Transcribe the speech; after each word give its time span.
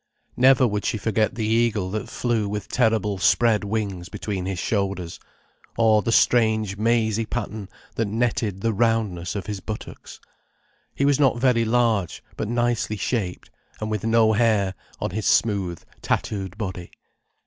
Never 0.35 0.65
would 0.67 0.83
she 0.83 0.97
forget 0.97 1.35
the 1.35 1.45
eagle 1.45 1.91
that 1.91 2.09
flew 2.09 2.49
with 2.49 2.69
terrible 2.69 3.19
spread 3.19 3.63
wings 3.63 4.09
between 4.09 4.47
his 4.47 4.57
shoulders, 4.57 5.19
or 5.77 6.01
the 6.01 6.11
strange 6.11 6.75
mazy 6.75 7.23
pattern 7.23 7.69
that 7.97 8.07
netted 8.07 8.61
the 8.61 8.73
roundness 8.73 9.35
of 9.35 9.45
his 9.45 9.59
buttocks. 9.59 10.19
He 10.95 11.05
was 11.05 11.19
not 11.19 11.37
very 11.37 11.65
large, 11.65 12.23
but 12.35 12.47
nicely 12.47 12.97
shaped, 12.97 13.51
and 13.79 13.91
with 13.91 14.03
no 14.03 14.33
hair 14.33 14.73
on 14.99 15.11
his 15.11 15.27
smooth, 15.27 15.83
tattooed 16.01 16.57
body. 16.57 16.89